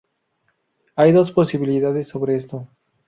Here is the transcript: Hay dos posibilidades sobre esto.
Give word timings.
Hay 0.95 1.11
dos 1.11 1.31
posibilidades 1.31 2.07
sobre 2.07 2.35
esto. 2.35 2.67